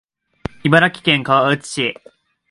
[0.63, 1.93] 茨城県河内町